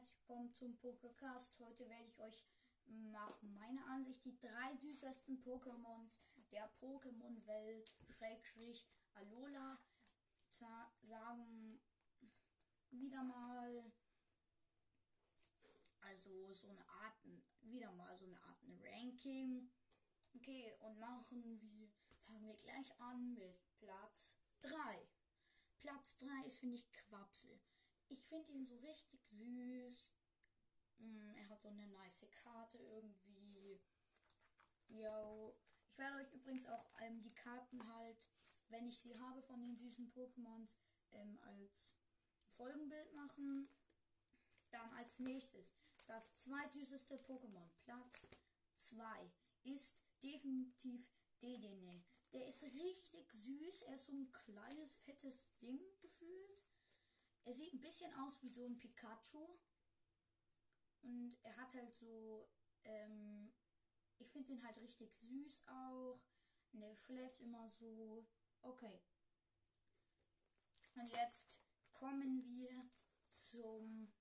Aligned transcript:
herzlich 0.00 0.18
willkommen 0.20 0.54
zum 0.54 0.78
Pokécast. 0.78 1.58
Heute 1.58 1.86
werde 1.86 2.06
ich 2.06 2.18
euch 2.20 2.42
nach 2.86 3.42
meiner 3.42 3.86
Ansicht 3.88 4.24
die 4.24 4.38
drei 4.38 4.74
süßesten 4.78 5.42
Pokémons 5.42 6.16
der 6.50 6.70
Pokémon-Welt, 6.80 7.94
Schrägstrich 8.08 8.88
Alola, 9.12 9.78
sagen. 10.48 11.82
Wieder 12.90 13.22
mal, 13.24 13.92
also 16.00 16.50
so 16.50 16.68
eine 16.68 16.88
Art, 16.88 17.18
wieder 17.60 17.92
mal 17.92 18.16
so 18.16 18.24
eine 18.24 18.40
Art 18.42 18.58
Ranking. 18.82 19.70
Okay, 20.34 20.74
und 20.80 20.98
machen 20.98 21.42
wir, 21.42 21.90
fangen 22.20 22.46
wir 22.46 22.56
gleich 22.56 22.98
an 23.00 23.34
mit 23.34 23.60
Platz 23.76 24.38
3. 24.62 25.06
Platz 25.78 26.16
3 26.16 26.46
ist, 26.46 26.60
finde 26.60 26.76
ich, 26.76 26.90
Quapsel. 26.90 27.60
Ich 28.10 28.24
finde 28.26 28.50
ihn 28.50 28.66
so 28.66 28.76
richtig 28.76 29.24
süß. 29.28 30.10
Mm, 30.98 31.30
er 31.36 31.48
hat 31.48 31.62
so 31.62 31.68
eine 31.68 31.86
nice 31.86 32.26
Karte 32.42 32.78
irgendwie. 32.78 33.80
Ja, 34.88 35.52
ich 35.86 35.96
werde 35.96 36.16
euch 36.16 36.32
übrigens 36.32 36.66
auch 36.66 36.90
ähm, 37.00 37.22
die 37.22 37.34
Karten 37.34 37.86
halt, 37.94 38.28
wenn 38.68 38.88
ich 38.88 38.98
sie 38.98 39.16
habe 39.18 39.40
von 39.42 39.60
den 39.60 39.76
süßen 39.76 40.10
Pokémons, 40.10 40.74
ähm, 41.12 41.38
als 41.42 41.96
Folgenbild 42.48 43.12
machen. 43.14 43.68
Dann 44.70 44.92
als 44.94 45.18
nächstes 45.20 45.72
das 46.06 46.36
zweitsüßeste 46.36 47.16
Pokémon, 47.18 47.70
Platz 47.84 48.26
2, 48.76 49.30
ist 49.62 50.04
definitiv 50.22 51.06
Dedenne. 51.40 52.02
Der 52.32 52.46
ist 52.46 52.62
richtig 52.64 53.32
süß. 53.32 53.82
Er 53.82 53.94
ist 53.94 54.06
so 54.06 54.12
ein 54.12 54.30
kleines, 54.32 54.96
fettes 55.04 55.48
Ding 55.60 55.80
gefühlt. 56.00 56.64
Er 57.44 57.54
sieht 57.54 57.72
ein 57.72 57.80
bisschen 57.80 58.12
aus 58.14 58.40
wie 58.42 58.48
so 58.48 58.66
ein 58.66 58.78
Pikachu. 58.78 59.58
Und 61.02 61.38
er 61.42 61.56
hat 61.56 61.74
halt 61.74 61.94
so, 61.96 62.48
ähm, 62.84 63.52
ich 64.18 64.30
finde 64.30 64.48
den 64.48 64.64
halt 64.64 64.76
richtig 64.78 65.14
süß 65.14 65.66
auch. 65.66 66.20
Und 66.72 66.82
er 66.82 66.94
schläft 66.96 67.40
immer 67.40 67.68
so. 67.70 68.26
Okay. 68.62 69.02
Und 70.94 71.08
jetzt 71.12 71.62
kommen 71.92 72.44
wir 72.46 72.90
zum 73.30 74.12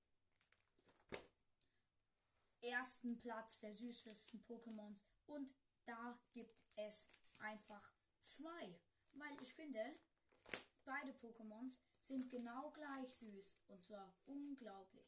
ersten 2.61 3.19
Platz 3.19 3.59
der 3.59 3.73
süßesten 3.73 4.43
Pokémons. 4.45 5.01
Und 5.25 5.53
da 5.85 6.19
gibt 6.31 6.63
es 6.75 7.09
einfach 7.39 7.93
zwei. 8.19 8.79
Weil 9.13 9.41
ich 9.41 9.53
finde, 9.53 9.99
beide 10.85 11.11
Pokémons 11.13 11.79
sind 12.09 12.29
genau 12.29 12.71
gleich 12.71 13.13
süß. 13.15 13.55
Und 13.67 13.83
zwar 13.83 14.13
unglaublich. 14.25 15.07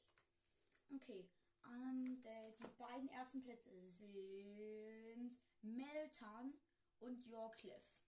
Okay, 0.94 1.28
ähm, 1.66 2.22
der, 2.22 2.52
die 2.52 2.78
beiden 2.78 3.10
ersten 3.10 3.42
Plätze 3.42 3.72
sind 3.88 5.40
Meltan 5.62 6.54
und 7.00 7.26
Yorkliff. 7.26 8.02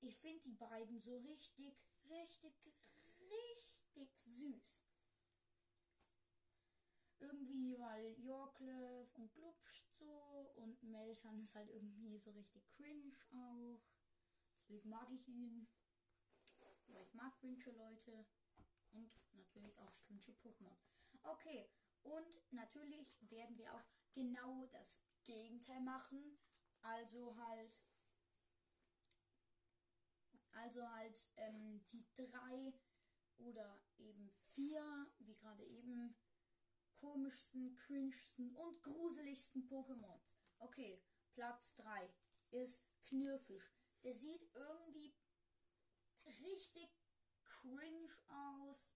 Ich 0.00 0.16
finde 0.16 0.40
die 0.42 0.54
beiden 0.54 0.98
so 0.98 1.18
richtig, 1.18 1.76
richtig, 2.08 2.54
richtig 3.20 4.18
süß. 4.18 4.80
Irgendwie, 7.20 7.78
weil 7.78 8.18
Yorkliff 8.18 9.14
und 9.14 9.32
Glubsch 9.34 9.86
so 9.90 10.52
und 10.56 10.82
Meltan 10.82 11.40
ist 11.40 11.54
halt 11.54 11.70
irgendwie 11.70 12.18
so 12.18 12.30
richtig 12.32 12.68
cringe 12.70 13.14
auch. 13.32 13.82
Deswegen 14.62 14.88
mag 14.88 15.08
ich 15.10 15.28
ihn. 15.28 15.68
Weil 16.92 17.02
ich 17.02 17.14
mag 17.14 17.42
Wünsche 17.42 17.70
Leute. 17.72 18.26
Und 18.92 19.10
natürlich 19.32 19.78
auch 19.80 19.94
Wünsche 20.08 20.32
Pokémon. 20.32 20.76
Okay, 21.22 21.70
und 22.02 22.52
natürlich 22.52 23.16
werden 23.30 23.56
wir 23.56 23.74
auch 23.74 23.84
genau 24.12 24.66
das 24.66 25.00
Gegenteil 25.24 25.80
machen. 25.80 26.38
Also 26.82 27.36
halt. 27.36 27.80
Also 30.52 30.86
halt 30.90 31.18
ähm, 31.36 31.82
die 31.92 32.04
drei 32.14 32.74
oder 33.38 33.82
eben 33.98 34.28
vier, 34.54 35.10
wie 35.20 35.34
gerade 35.34 35.64
eben, 35.64 36.14
komischsten, 36.96 37.74
cringesten 37.74 38.54
und 38.54 38.82
gruseligsten 38.82 39.66
Pokémons. 39.66 40.36
Okay, 40.58 41.02
Platz 41.32 41.74
3 41.76 42.14
ist 42.50 42.84
Knirfisch. 43.02 43.74
Der 44.04 44.14
sieht 44.14 44.48
irgendwie 44.54 45.11
richtig 46.42 46.90
cringe 47.44 48.08
aus. 48.28 48.94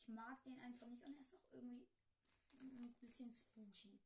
Ich 0.00 0.08
mag 0.08 0.42
den 0.44 0.58
einfach 0.60 0.86
nicht 0.86 1.04
und 1.04 1.14
er 1.14 1.20
ist 1.20 1.34
auch 1.34 1.52
irgendwie 1.52 1.86
ein 2.78 2.94
bisschen 2.98 3.32
spooky. 3.32 4.00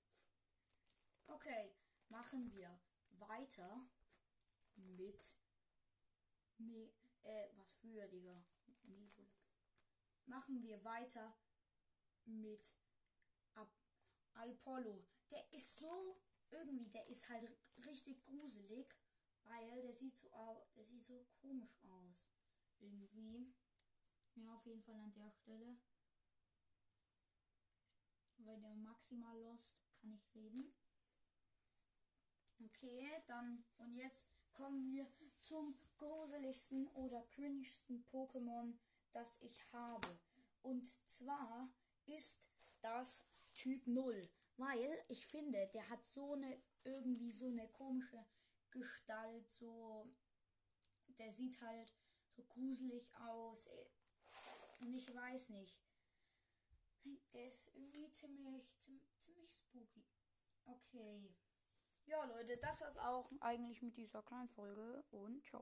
Okay, 1.26 1.74
machen 2.08 2.50
wir 2.52 2.80
weiter 3.10 3.88
mit. 4.76 5.36
Nee, 6.58 6.92
äh, 7.22 7.48
was 7.56 7.74
für, 7.76 8.06
Digga? 8.08 8.44
Nee, 8.84 9.08
machen 10.26 10.62
wir 10.62 10.82
weiter 10.84 11.36
mit 12.24 12.74
Ab 13.54 13.70
Apollo. 14.34 15.06
Der 15.30 15.52
ist 15.52 15.78
so 15.78 16.20
irgendwie, 16.50 16.90
der 16.90 17.06
ist 17.08 17.28
halt 17.28 17.48
richtig. 17.84 18.22
Weil 19.72 19.80
der 19.80 19.94
sieht 19.94 20.18
so 20.18 20.28
der 20.76 20.84
sieht 20.84 21.02
so 21.02 21.24
komisch 21.40 21.80
aus. 21.84 22.30
Irgendwie. 22.78 23.54
Ja, 24.34 24.54
auf 24.54 24.66
jeden 24.66 24.82
Fall 24.82 24.96
an 24.96 25.14
der 25.14 25.30
Stelle. 25.30 25.78
Weil 28.36 28.60
der 28.60 28.74
maximal 28.76 29.38
lost 29.40 29.74
kann 29.98 30.12
ich 30.12 30.34
reden. 30.34 30.74
Okay, 32.60 33.08
dann 33.26 33.64
und 33.78 33.94
jetzt 33.94 34.26
kommen 34.52 34.84
wir 34.90 35.10
zum 35.38 35.74
gruseligsten 35.96 36.88
oder 36.88 37.22
cringesten 37.30 38.04
Pokémon, 38.12 38.76
das 39.12 39.40
ich 39.40 39.72
habe. 39.72 40.20
Und 40.60 40.86
zwar 41.08 41.72
ist 42.04 42.50
das 42.82 43.24
Typ 43.54 43.86
0. 43.86 44.20
Weil 44.58 45.02
ich 45.08 45.26
finde, 45.26 45.66
der 45.68 45.88
hat 45.88 46.06
so 46.06 46.34
eine 46.34 46.62
irgendwie 46.84 47.32
so 47.32 47.48
eine 47.48 47.68
komische 47.68 48.22
Gestalt, 48.72 49.50
so. 49.52 50.12
Der 51.18 51.30
sieht 51.30 51.60
halt 51.60 51.94
so 52.30 52.42
gruselig 52.44 53.06
aus. 53.14 53.68
Und 54.80 54.94
ich 54.94 55.14
weiß 55.14 55.50
nicht. 55.50 55.78
Der 57.32 57.48
ist 57.48 57.68
irgendwie 57.74 58.10
ziemlich, 58.12 58.78
ziemlich, 58.78 59.18
ziemlich 59.20 59.52
spooky. 59.52 60.04
Okay. 60.64 61.34
Ja, 62.06 62.24
Leute, 62.24 62.56
das 62.58 62.80
war's 62.80 62.96
auch 62.96 63.30
eigentlich 63.40 63.82
mit 63.82 63.96
dieser 63.96 64.22
kleinen 64.22 64.48
Folge 64.48 65.04
und 65.10 65.44
ciao. 65.46 65.60